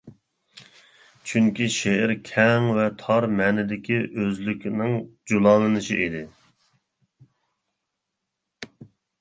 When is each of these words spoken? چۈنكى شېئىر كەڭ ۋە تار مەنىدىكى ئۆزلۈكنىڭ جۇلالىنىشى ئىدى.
چۈنكى 1.31 1.67
شېئىر 1.75 2.13
كەڭ 2.29 2.65
ۋە 2.77 2.87
تار 3.03 3.27
مەنىدىكى 3.41 3.99
ئۆزلۈكنىڭ 4.23 4.97
جۇلالىنىشى 5.33 5.99
ئىدى. 5.99 6.23